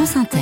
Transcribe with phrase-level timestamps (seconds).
[0.00, 0.38] France Inter.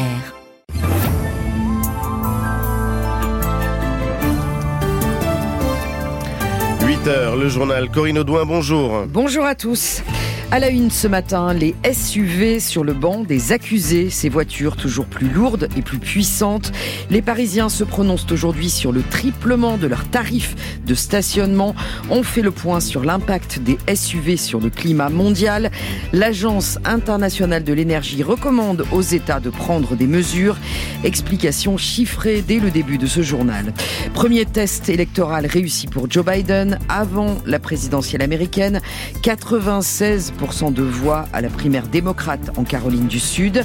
[6.86, 9.06] –8h, le journal Corinne Audouin, bonjour.
[9.08, 10.04] Bonjour à tous.
[10.50, 15.04] À la une ce matin, les SUV sur le banc des accusés, ces voitures toujours
[15.04, 16.72] plus lourdes et plus puissantes.
[17.10, 21.74] Les Parisiens se prononcent aujourd'hui sur le triplement de leurs tarifs de stationnement.
[22.08, 25.70] On fait le point sur l'impact des SUV sur le climat mondial.
[26.14, 30.56] L'Agence internationale de l'énergie recommande aux États de prendre des mesures.
[31.04, 33.74] Explication chiffrée dès le début de ce journal.
[34.14, 38.80] Premier test électoral réussi pour Joe Biden avant la présidentielle américaine.
[39.22, 43.64] 96 de voix à la primaire démocrate en Caroline du Sud.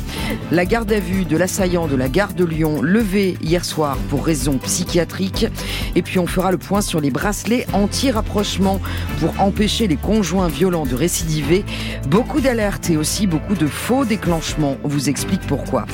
[0.52, 4.26] La garde à vue de l'assaillant de la gare de Lyon levée hier soir pour
[4.26, 5.46] raisons psychiatriques.
[5.96, 8.82] Et puis on fera le point sur les bracelets anti-rapprochement
[9.20, 11.64] pour empêcher les conjoints violents de récidiver.
[12.08, 14.78] Beaucoup d'alertes et aussi beaucoup de faux déclenchements.
[14.84, 15.86] On vous explique pourquoi.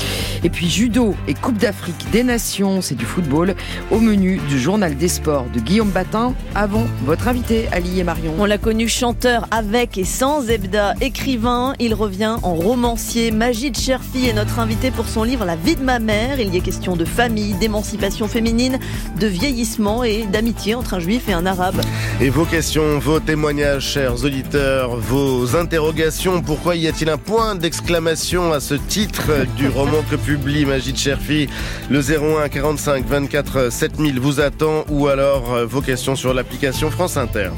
[0.43, 3.53] Et puis judo et Coupe d'Afrique des Nations, c'est du football,
[3.91, 6.33] au menu du journal des sports de Guillaume Batin.
[6.55, 8.33] Avant, votre invité, Ali et Marion.
[8.39, 10.49] On l'a connu chanteur avec et sans
[11.01, 11.73] Écrivain.
[11.79, 13.31] Il revient en romancier.
[13.31, 16.39] Magid Cherfi est notre invité pour son livre La vie de ma mère.
[16.39, 18.79] Il y est question de famille, d'émancipation féminine,
[19.19, 21.81] de vieillissement et d'amitié entre un juif et un arabe.
[22.21, 26.41] Et vos questions, vos témoignages, chers auditeurs, vos interrogations.
[26.41, 31.49] Pourquoi y a-t-il un point d'exclamation à ce titre du roman que publie Magid Cherfi
[31.89, 34.85] Le 01 45 24 7000 vous attend?
[34.89, 37.49] Ou alors euh, vos questions sur l'application France Inter.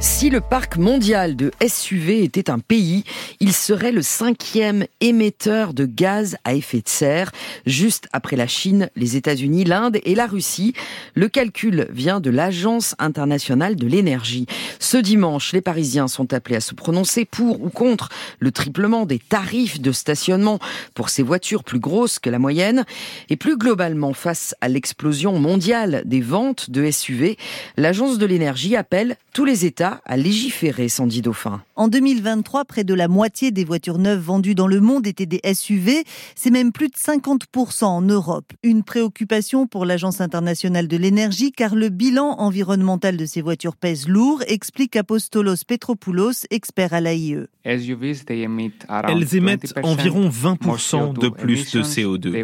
[0.00, 3.02] Si le parc mondial de SUV était un pays,
[3.40, 7.32] il serait le cinquième émetteur de gaz à effet de serre,
[7.66, 10.74] juste après la Chine, les États-Unis, l'Inde et la Russie.
[11.14, 14.46] Le calcul vient de l'Agence internationale de l'énergie.
[14.78, 19.18] Ce dimanche, les Parisiens sont appelés à se prononcer pour ou contre le triplement des
[19.18, 20.60] tarifs de stationnement
[20.94, 22.84] pour ces voitures plus grosses que la moyenne.
[23.28, 27.36] Et plus globalement, face à l'explosion mondiale des ventes de SUV,
[27.76, 29.01] l'Agence de l'énergie appelle
[29.32, 31.62] tous les États à légiférer, Sandy Dauphin.
[31.76, 35.40] En 2023, près de la moitié des voitures neuves vendues dans le monde étaient des
[35.54, 36.04] SUV.
[36.34, 38.52] C'est même plus de 50% en Europe.
[38.62, 44.08] Une préoccupation pour l'Agence internationale de l'énergie car le bilan environnemental de ces voitures pèse
[44.08, 47.46] lourd, explique Apostolos Petropoulos, expert à l'AIE.
[47.64, 52.34] Elles émettent environ 20% de plus de CO2.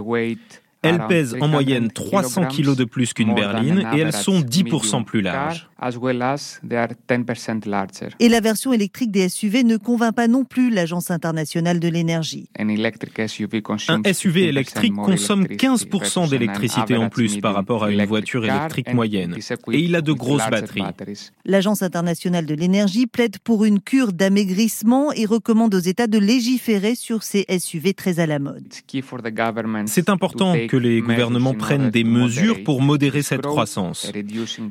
[0.82, 5.20] Elles pèsent en moyenne 300 kg de plus qu'une berline et elles sont 10% plus
[5.20, 5.68] larges.
[8.20, 12.48] Et la version électrique des SUV ne convainc pas non plus l'Agence internationale de l'énergie.
[12.58, 19.36] Un SUV électrique consomme 15% d'électricité en plus par rapport à une voiture électrique moyenne
[19.72, 20.82] et il a de grosses batteries.
[21.44, 26.94] L'Agence internationale de l'énergie plaide pour une cure d'amaigrissement et recommande aux États de légiférer
[26.94, 28.66] sur ces SUV très à la mode.
[29.86, 34.12] C'est important que les gouvernements prennent des mesures pour modérer cette croissance.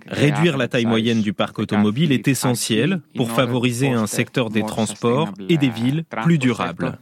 [0.08, 5.34] Réduire la taille moyenne du parc automobile est essentiel pour favoriser un secteur des transports
[5.50, 7.00] et des villes plus durables.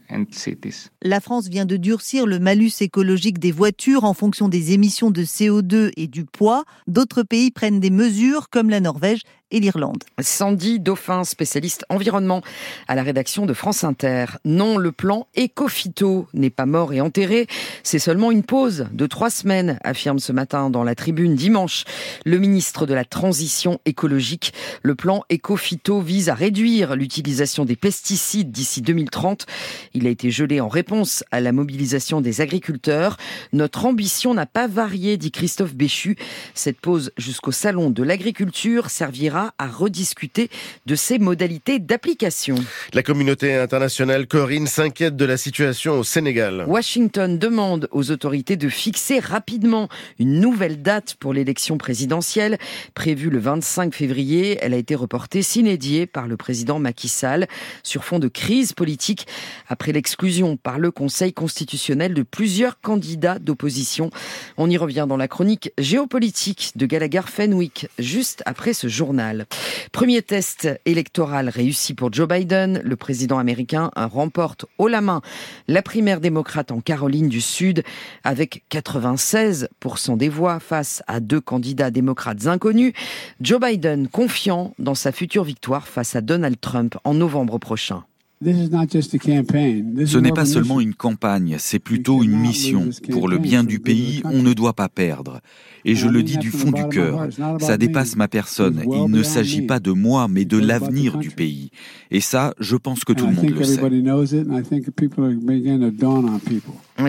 [1.01, 5.23] La France vient de durcir le malus écologique des voitures en fonction des émissions de
[5.23, 6.63] CO2 et du poids.
[6.87, 10.03] D'autres pays prennent des mesures comme la Norvège et l'Irlande.
[10.19, 12.41] Sandy Dauphin, spécialiste environnement
[12.87, 14.25] à la rédaction de France Inter.
[14.43, 17.47] Non, le plan Ecofito n'est pas mort et enterré.
[17.83, 21.83] C'est seulement une pause de trois semaines, affirme ce matin dans la tribune dimanche
[22.25, 24.53] le ministre de la Transition écologique.
[24.83, 29.45] Le plan Ecofito vise à réduire l'utilisation des pesticides d'ici 2030.
[29.93, 33.17] Il a été gelé en réponse à la mobilisation des agriculteurs.
[33.53, 36.17] Notre ambition n'a pas varié, dit Christophe Béchu.
[36.53, 40.49] Cette pause jusqu'au salon de l'agriculture servira à rediscuter
[40.85, 42.55] de ses modalités d'application.
[42.93, 46.65] La communauté internationale Corinne s'inquiète de la situation au Sénégal.
[46.67, 52.57] Washington demande aux autorités de fixer rapidement une nouvelle date pour l'élection présidentielle
[52.93, 54.57] prévue le 25 février.
[54.61, 57.47] Elle a été reportée s'inédiée par le président Macky Sall
[57.83, 59.27] sur fond de crise politique
[59.67, 64.09] après l'exclusion par le Conseil constitutionnel de plusieurs candidats d'opposition.
[64.57, 69.45] On y revient dans la chronique géopolitique de Gallagher Fenwick juste après ce journal.
[69.91, 72.81] Premier test électoral réussi pour Joe Biden.
[72.83, 75.21] Le président américain remporte haut la main
[75.67, 77.83] la primaire démocrate en Caroline du Sud
[78.23, 82.93] avec 96% des voix face à deux candidats démocrates inconnus.
[83.41, 88.03] Joe Biden confiant dans sa future victoire face à Donald Trump en novembre prochain.
[88.43, 92.89] Ce n'est pas seulement une campagne, c'est plutôt une mission.
[93.09, 95.39] Pour le bien du pays, on ne doit pas perdre.
[95.85, 97.27] Et je le dis du fond du cœur,
[97.59, 98.83] ça dépasse ma personne.
[98.91, 101.69] Il ne s'agit pas de moi, mais de l'avenir du pays.
[102.11, 103.79] Et ça, je pense que tout le monde le sait.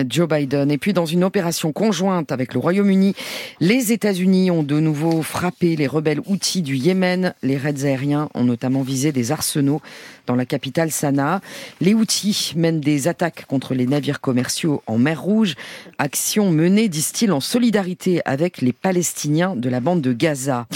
[0.09, 0.69] Joe Biden.
[0.69, 3.15] Et puis dans une opération conjointe avec le Royaume-Uni,
[3.59, 7.33] les États-Unis ont de nouveau frappé les rebelles outils du Yémen.
[7.41, 9.81] Les raids aériens ont notamment visé des arsenaux
[10.25, 11.41] dans la capitale Sanaa.
[11.79, 15.55] Les outils mènent des attaques contre les navires commerciaux en mer Rouge.
[15.97, 20.67] Action menée, disent-ils, en solidarité avec les Palestiniens de la bande de Gaza.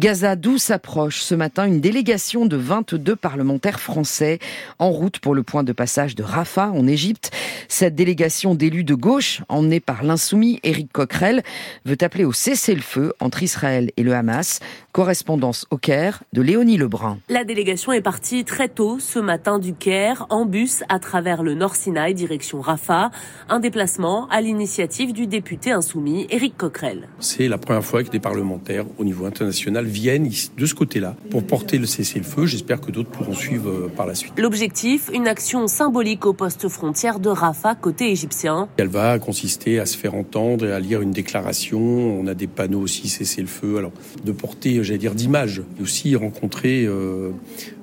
[0.00, 4.38] Gaza, d'où s'approche ce matin une délégation de 22 parlementaires français
[4.78, 7.30] en route pour le point de passage de Rafah en Égypte.
[7.68, 11.42] Cette délégation d'élus de gauche, emmenée par l'insoumis Éric Coquerel,
[11.84, 14.60] veut appeler au cessez-le-feu entre Israël et le Hamas.
[14.92, 17.18] Correspondance au Caire de Léonie Lebrun.
[17.30, 21.54] La délégation est partie très tôt ce matin du Caire en bus à travers le
[21.54, 23.10] Nord Sinaï direction Rafah.
[23.48, 27.08] Un déplacement à l'initiative du député insoumis Éric Coquerel.
[27.20, 30.28] C'est la première fois que des parlementaires au niveau international viennent
[30.58, 32.44] de ce côté-là pour porter le cessez-le-feu.
[32.44, 34.34] J'espère que d'autres pourront suivre euh, par la suite.
[34.36, 38.68] L'objectif, une action symbolique au poste frontière de Rafah côté égyptien.
[38.76, 41.80] Elle va consister à se faire entendre et à lire une déclaration.
[41.80, 43.78] On a des panneaux aussi cessez-le-feu.
[43.78, 43.92] Alors
[44.22, 47.30] de porter, j'allais dire, d'images, et aussi rencontrer euh,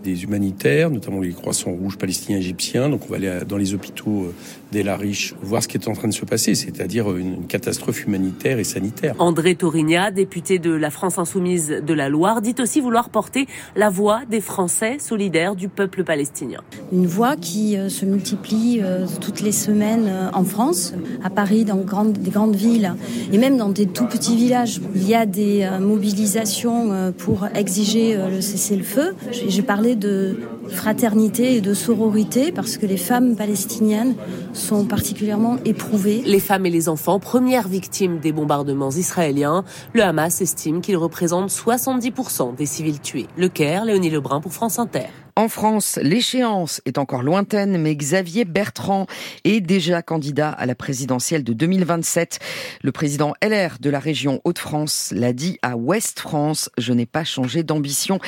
[0.04, 2.90] des humanitaires, notamment les croissants rouges palestiniens égyptiens.
[2.90, 4.34] Donc on va aller dans les hôpitaux
[4.70, 8.06] euh, d'El Arish voir ce qui est en train de se passer, c'est-à-dire une, catastrophe
[8.06, 9.16] humanitaire et sanitaire.
[9.20, 13.90] André Torigna, député de la France insoumise de la Loire, dit aussi vouloir porter la
[13.90, 16.62] voix des Français solidaires du peuple palestinien.
[16.92, 20.94] Une voix qui euh, se multiplie euh, toutes les semaines en France,
[21.24, 22.94] à Paris, dans des grandes villes
[23.32, 24.82] et même dans des tout petits villages.
[24.96, 29.16] Il y a des mobilisations pour exiger le cessez-le-feu.
[29.32, 30.38] J'ai parlé de
[30.70, 34.16] fraternité et de sororité parce que les femmes palestiniennes
[34.54, 36.22] sont particulièrement éprouvées.
[36.26, 39.64] Les femmes et les enfants, premières victimes des bombardements israéliens,
[39.94, 43.28] le Hamas estime qu'ils représentent 70% des civils tués.
[43.38, 45.08] Le Caire, Léonie Lebrun pour France Inter.
[45.40, 49.08] En France, l'échéance est encore lointaine, mais Xavier Bertrand
[49.46, 52.40] est déjà candidat à la présidentielle de 2027.
[52.84, 57.24] Le président LR de la région Hauts-de-France l'a dit à Ouest France, je n'ai pas
[57.24, 58.20] changé d'ambition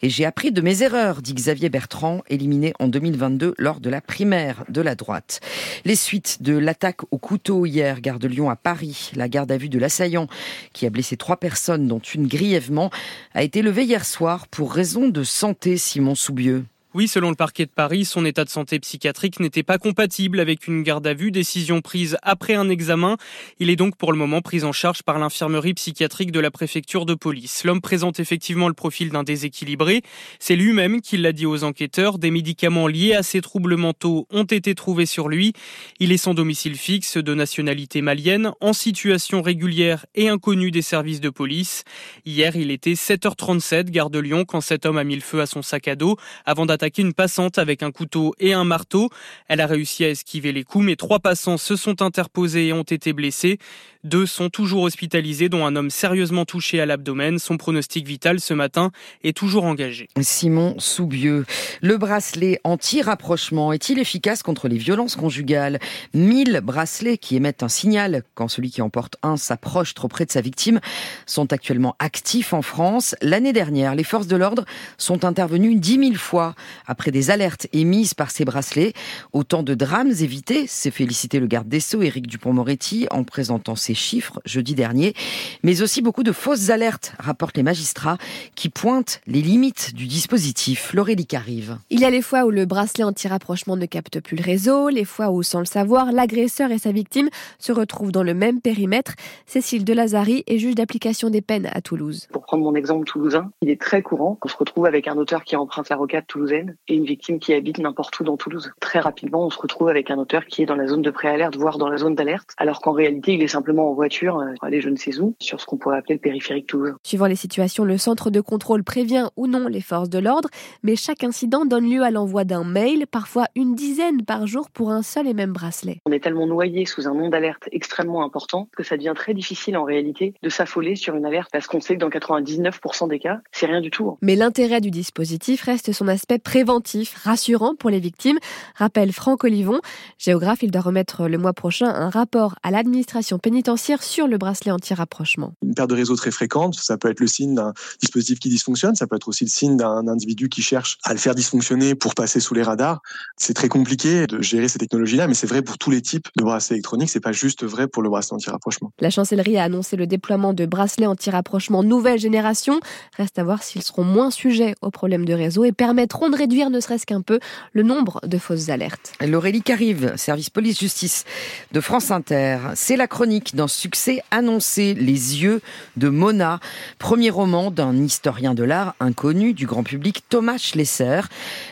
[0.00, 4.00] et j'ai appris de mes erreurs, dit Xavier Bertrand, éliminé en 2022 lors de la
[4.00, 5.40] primaire de la droite.
[5.84, 9.58] Les suites de l'attaque au couteau hier, gare de Lyon à Paris, la garde à
[9.58, 10.28] vue de l'assaillant
[10.72, 12.88] qui a blessé trois personnes, dont une grièvement,
[13.34, 16.53] a été levée hier soir pour raison de santé, Simon Soubieux.
[16.96, 20.68] Oui, selon le parquet de Paris, son état de santé psychiatrique n'était pas compatible avec
[20.68, 23.16] une garde à vue, décision prise après un examen.
[23.58, 27.04] Il est donc pour le moment pris en charge par l'infirmerie psychiatrique de la préfecture
[27.04, 27.64] de police.
[27.64, 30.02] L'homme présente effectivement le profil d'un déséquilibré.
[30.38, 32.20] C'est lui-même qui l'a dit aux enquêteurs.
[32.20, 35.52] Des médicaments liés à ses troubles mentaux ont été trouvés sur lui.
[35.98, 41.20] Il est sans domicile fixe, de nationalité malienne, en situation régulière et inconnue des services
[41.20, 41.82] de police.
[42.24, 45.62] Hier, il était 7h37, gare Lyon, quand cet homme a mis le feu à son
[45.62, 49.10] sac à dos avant d'attaquer une passante avec un couteau et un marteau.
[49.48, 52.82] Elle a réussi à esquiver les coups, mais trois passants se sont interposés et ont
[52.82, 53.58] été blessés.
[54.04, 57.38] Deux sont toujours hospitalisés, dont un homme sérieusement touché à l'abdomen.
[57.38, 58.90] Son pronostic vital ce matin
[59.22, 60.08] est toujours engagé.
[60.20, 61.46] Simon Soubieux.
[61.80, 65.78] Le bracelet anti-rapprochement est-il efficace contre les violences conjugales?
[66.12, 70.26] 1000 bracelets qui émettent un signal quand celui qui en porte un s'approche trop près
[70.26, 70.80] de sa victime
[71.24, 73.14] sont actuellement actifs en France.
[73.22, 74.66] L'année dernière, les forces de l'ordre
[74.98, 76.54] sont intervenues 10 000 fois
[76.86, 78.92] après des alertes émises par ces bracelets.
[79.32, 83.94] Autant de drames évités, s'est félicité le garde des Sceaux, Éric Dupont-Moretti, en présentant ses
[83.94, 85.14] chiffres jeudi dernier,
[85.62, 88.18] mais aussi beaucoup de fausses alertes, rapportent les magistrats,
[88.54, 90.92] qui pointent les limites du dispositif.
[90.94, 91.78] L'Aurélie arrive.
[91.90, 95.04] Il y a les fois où le bracelet anti-rapprochement ne capte plus le réseau, les
[95.04, 99.14] fois où, sans le savoir, l'agresseur et sa victime se retrouvent dans le même périmètre.
[99.46, 102.28] Cécile Delazari est juge d'application des peines à Toulouse.
[102.32, 105.44] Pour prendre mon exemple toulousain, il est très courant qu'on se retrouve avec un auteur
[105.44, 108.72] qui emprunte la rocade toulousaine et une victime qui habite n'importe où dans Toulouse.
[108.80, 111.56] Très rapidement, on se retrouve avec un auteur qui est dans la zone de préalerte,
[111.56, 114.80] voire dans la zone d'alerte, alors qu'en réalité, il est simplement en voiture euh, aller
[114.80, 116.96] je ne sais où sur ce qu'on pourrait appeler le périphérique toulousain.
[117.02, 120.48] Suivant les situations, le centre de contrôle prévient ou non les forces de l'ordre,
[120.82, 124.90] mais chaque incident donne lieu à l'envoi d'un mail, parfois une dizaine par jour pour
[124.90, 126.00] un seul et même bracelet.
[126.06, 129.76] On est tellement noyé sous un nom d'alerte extrêmement important que ça devient très difficile
[129.76, 133.40] en réalité de s'affoler sur une alerte parce qu'on sait que dans 99% des cas,
[133.52, 134.16] c'est rien du tout.
[134.22, 138.38] Mais l'intérêt du dispositif reste son aspect préventif, rassurant pour les victimes,
[138.76, 139.80] rappelle Franck Olivon.
[140.18, 144.70] Géographe, il doit remettre le mois prochain un rapport à l'administration pénitentiaire sur le bracelet
[144.70, 145.54] anti-rapprochement.
[145.64, 148.94] Une perte de réseau très fréquente, ça peut être le signe d'un dispositif qui dysfonctionne,
[148.94, 152.14] ça peut être aussi le signe d'un individu qui cherche à le faire dysfonctionner pour
[152.14, 153.00] passer sous les radars.
[153.36, 156.44] C'est très compliqué de gérer ces technologies-là, mais c'est vrai pour tous les types de
[156.44, 158.92] bracelets électroniques, c'est pas juste vrai pour le bracelet anti-rapprochement.
[159.00, 162.78] La chancellerie a annoncé le déploiement de bracelets anti-rapprochement nouvelle génération.
[163.16, 166.68] Reste à voir s'ils seront moins sujets aux problèmes de réseau et permettront de réduire
[166.68, 167.40] ne serait-ce qu'un peu
[167.72, 169.14] le nombre de fausses alertes.
[169.26, 171.24] L'Aurélie Carive, service police-justice
[171.72, 172.58] de France Inter.
[172.74, 175.62] C'est la chronique d'un succès annoncé, Les yeux
[175.96, 176.60] de Mona,
[176.98, 181.22] premier roman d'un historien de l'art inconnu du grand public, Thomas Schlesser.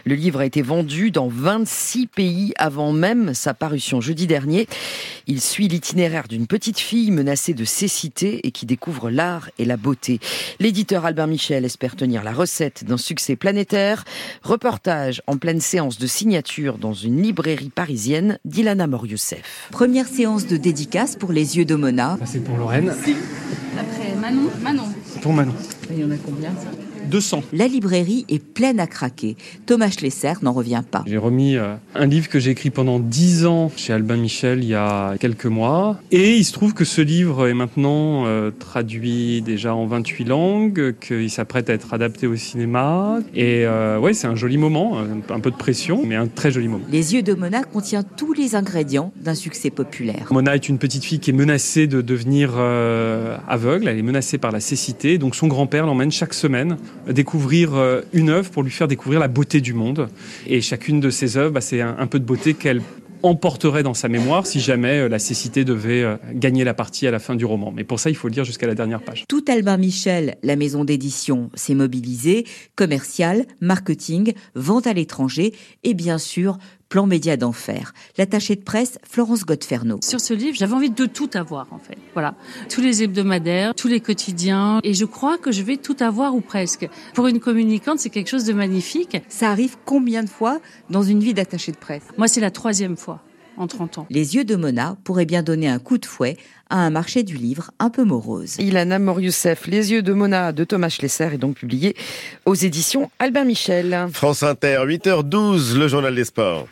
[0.07, 4.69] Le livre a été vendu dans 26 pays avant même sa parution jeudi dernier.
[5.27, 9.77] Il suit l'itinéraire d'une petite fille menacée de cécité et qui découvre l'art et la
[9.77, 10.19] beauté.
[10.61, 14.05] L'éditeur Albert Michel espère tenir la recette d'un succès planétaire.
[14.53, 19.71] Reportage en pleine séance de signature dans une librairie parisienne d'Ilana Morioussef.
[19.71, 22.19] Première séance de dédicace pour les yeux de Mona.
[22.27, 22.91] c'est pour Lorraine.
[22.91, 24.85] Après Manon, Manon.
[25.23, 25.55] Pour Manon.
[25.91, 26.69] Il y en a combien ça?
[27.11, 27.43] 200.
[27.53, 29.37] La librairie est pleine à craquer.
[29.67, 31.05] Thomas Schlesser n'en revient pas.
[31.07, 34.71] J'ai remis euh, un livre que j'ai écrit pendant 10 ans chez Albin Michel il
[34.71, 36.01] y a quelques mois.
[36.11, 40.95] Et il se trouve que ce livre est maintenant euh, traduit déjà en 28 langues,
[41.01, 43.19] qu'il s'apprête à être adapté au cinéma.
[43.35, 46.69] Et euh, ouais, c'est un joli moment, un peu de pression, mais un très joli
[46.69, 46.85] moment.
[46.91, 50.29] Les yeux de Mona contient tous les ingrédients d'un succès populaire.
[50.31, 52.59] Mona est une petite fille qui est menacée de devenir
[53.49, 53.89] aveugle.
[53.89, 55.19] Elle est menacée par la cécité.
[55.19, 56.77] Donc son grand-père l'emmène chaque semaine
[57.09, 60.09] découvrir euh, une œuvre pour lui faire découvrir la beauté du monde.
[60.47, 62.83] Et chacune de ces œuvres, bah, c'est un, peu de beauté qu'elle
[63.23, 67.11] emporterait dans sa mémoire si jamais euh, la cécité devait euh, gagner la partie à
[67.11, 67.73] la fin du roman.
[67.75, 69.25] Mais pour ça, il faut le lire jusqu'à la dernière page.
[69.29, 75.53] Tout Albin Michel, la maison d'édition, s'est mobilisé, commercial, marketing, vente à l'étranger
[75.85, 76.59] et bien sûr
[76.93, 77.95] Plan média d'enfer.
[78.19, 79.99] L'attachée de presse, Florence Godferno.
[80.03, 81.97] Sur ce livre, j'avais envie de tout avoir, en fait.
[82.13, 82.35] Voilà.
[82.69, 84.79] Tous les hebdomadaires, tous les quotidiens.
[84.85, 86.87] Et je crois que je vais tout avoir ou presque.
[87.15, 89.17] Pour une communicante, c'est quelque chose de magnifique.
[89.31, 92.03] Ça arrive combien de fois dans une vie d'attachée de presse?
[92.19, 93.23] Moi, c'est la troisième fois
[93.57, 94.07] en 30 ans.
[94.11, 96.37] Les yeux de Mona pourraient bien donner un coup de fouet
[96.69, 98.57] à un marché du livre un peu morose.
[98.59, 101.97] Ilana Morioussef, Les yeux de Mona de Thomas Schlesser est donc publié
[102.45, 104.09] aux éditions Albert Michel.
[104.13, 106.69] France Inter, 8h12, le journal des sports.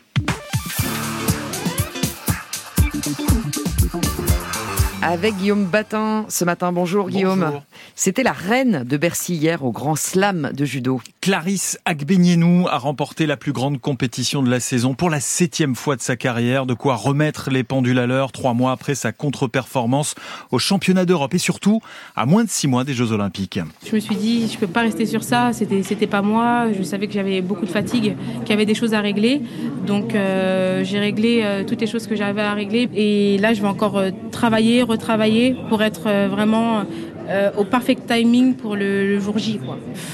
[5.01, 6.71] Avec Guillaume Batin ce matin.
[6.71, 7.61] Bonjour, Guillaume.
[7.95, 11.01] C'était la reine de Bercy hier au Grand Slam de judo.
[11.21, 15.95] Clarisse Agbenienou a remporté la plus grande compétition de la saison pour la septième fois
[15.95, 20.15] de sa carrière, de quoi remettre les pendules à l'heure trois mois après sa contre-performance
[20.51, 21.81] au championnat d'Europe et surtout
[22.15, 23.59] à moins de six mois des Jeux Olympiques.
[23.85, 26.83] Je me suis dit, je peux pas rester sur ça, c'était, c'était pas moi, je
[26.83, 29.41] savais que j'avais beaucoup de fatigue, qu'il y avait des choses à régler,
[29.85, 33.61] donc euh, j'ai réglé euh, toutes les choses que j'avais à régler et là je
[33.61, 36.83] vais encore euh, travailler, retravailler pour être euh, vraiment
[37.29, 39.59] euh, au parfait timing pour le, jour J.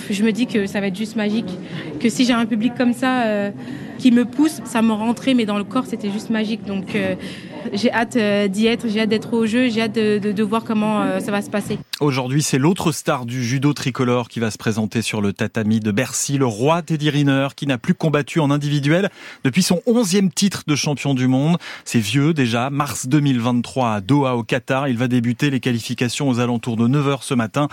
[0.09, 1.49] Je me dis que ça va être juste magique,
[1.99, 3.51] que si j'ai un public comme ça euh,
[3.97, 6.65] qui me pousse, ça me rentrait, mais dans le corps c'était juste magique.
[6.65, 6.95] Donc
[7.73, 8.17] j'ai hâte
[8.51, 11.49] d'y être, j'ai hâte d'être au jeu, j'ai hâte de, voir comment ça va se
[11.49, 11.79] passer.
[11.99, 15.89] Aujourd'hui, c'est l'autre star du judo tricolore qui va se présenter sur le tatami de
[15.89, 19.09] Bercy, le roi Teddy Riner, qui n'a plus combattu en individuel
[19.43, 21.57] depuis son onzième titre de champion du monde.
[21.85, 24.87] C'est vieux déjà, mars 2023 à Doha au Qatar.
[24.87, 27.67] Il va débuter les qualifications aux alentours de 9h ce matin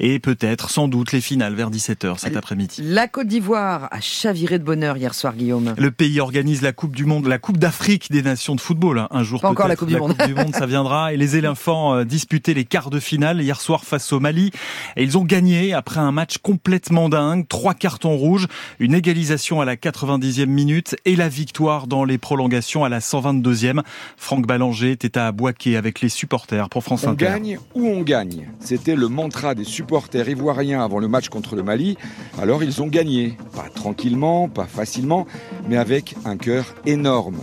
[0.00, 2.82] et peut-être, sans doute, les finales vers 17h cet après-midi.
[2.82, 5.74] La Côte d'Ivoire a chaviré de bonheur hier soir, Guillaume.
[5.78, 9.22] Le pays organise la Coupe du Monde, la Coupe d'Afrique des Nations de football, un
[9.22, 10.16] jour pas encore la Coupe du Monde.
[10.52, 11.12] ça viendra.
[11.12, 14.50] Et les éléphants euh, disputaient les quarts de finale hier soir face au Mali.
[14.96, 17.46] Et ils ont gagné après un match complètement dingue.
[17.46, 18.46] Trois cartons rouges,
[18.78, 23.82] une égalisation à la 90e minute et la victoire dans les prolongations à la 122e.
[24.16, 27.26] Franck Ballanger était à Boaké avec les supporters pour France Inter.
[27.26, 28.48] On gagne ou on gagne.
[28.60, 31.96] C'était le mantra des supporters ivoiriens avant le match contre le Mali.
[32.40, 33.36] Alors ils ont gagné.
[33.54, 35.26] Pas tranquillement, pas facilement,
[35.68, 37.38] mais avec un cœur énorme.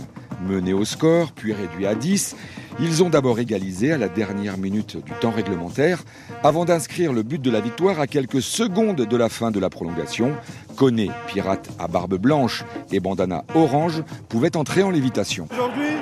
[0.46, 2.36] Menés au score, puis réduits à 10,
[2.80, 6.04] ils ont d'abord égalisé à la dernière minute du temps réglementaire,
[6.42, 9.70] avant d'inscrire le but de la victoire à quelques secondes de la fin de la
[9.70, 10.32] prolongation.
[10.76, 15.48] Koné, pirate à barbe blanche et bandana orange, pouvait entrer en lévitation.
[15.52, 15.96] Aujourd'hui,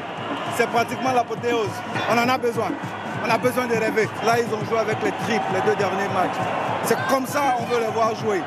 [0.56, 1.68] c'est pratiquement l'apothéose.
[2.10, 2.72] On en a besoin.
[3.26, 4.06] On a besoin de rêver.
[4.24, 6.36] Là, ils ont joué avec les triples les deux derniers matchs.
[6.84, 8.42] C'est comme ça on veut les voir jouer.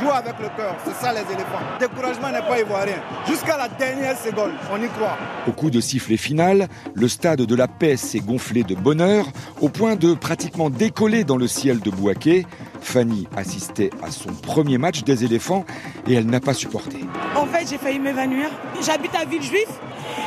[0.00, 1.62] Jouer avec le cœur, c'est ça les éléphants.
[1.78, 2.96] Découragement n'est pas ivoirien.
[3.28, 5.16] Jusqu'à la dernière seconde, on y croit.
[5.46, 9.26] Au coup de sifflet final, le stade de la paix s'est gonflé de bonheur
[9.60, 12.46] au point de pratiquement décoller dans le ciel de Bouaké.
[12.80, 15.64] Fanny assistait à son premier match des éléphants
[16.08, 17.04] et elle n'a pas supporté.
[17.36, 18.50] En fait, j'ai failli m'évanouir.
[18.84, 19.68] J'habite à Villejuif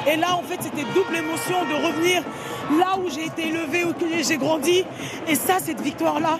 [0.07, 2.23] et là, en fait, c'était double émotion de revenir
[2.79, 4.83] là où j'ai été élevé, où j'ai grandi.
[5.27, 6.39] Et ça, cette victoire-là,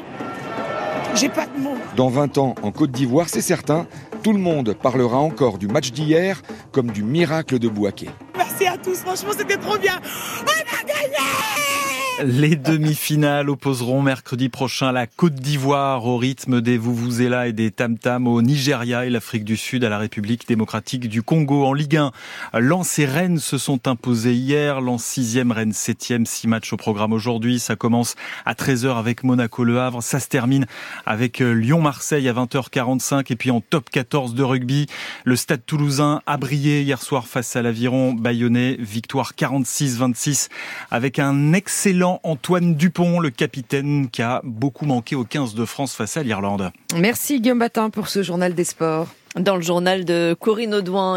[1.16, 1.78] j'ai pas de mots.
[1.96, 3.88] Dans 20 ans, en Côte d'Ivoire, c'est certain,
[4.24, 6.42] tout le monde parlera encore du match d'hier
[6.72, 8.10] comme du miracle de Bouaké.
[8.36, 10.00] Merci à tous, franchement, c'était trop bien.
[10.42, 11.89] On a gagné
[12.24, 17.98] les demi-finales opposeront mercredi prochain la Côte d'Ivoire au rythme des Vuvuzela et des Tam
[17.98, 21.66] Tam au Nigeria et l'Afrique du Sud à la République démocratique du Congo.
[21.66, 22.12] En Ligue 1,
[22.56, 24.82] Lens et Rennes se sont imposés hier.
[24.82, 27.60] Lens 6e, Rennes 7e, 6 matchs au programme aujourd'hui.
[27.60, 30.04] Ça commence à 13h avec Monaco-Le Havre.
[30.04, 30.66] Ça se termine
[31.06, 34.88] avec euh, Lyon-Marseille à 20h45 et puis en top 14 de rugby,
[35.24, 38.76] le Stade toulousain a brillé hier soir face à l'Aviron bayonnais.
[38.80, 40.50] Victoire 46-26
[40.92, 45.94] avec un excellent Antoine Dupont, le capitaine qui a beaucoup manqué au 15 de France
[45.94, 46.72] face à l'Irlande.
[46.96, 49.08] Merci Guillaume Batin pour ce journal des sports.
[49.36, 51.08] Dans le journal de Corinne Audouin,